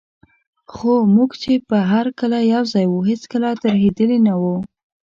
[0.73, 4.55] خو موږ چي به هر کله یوځای وو، هیڅکله ترهېدلي نه وو.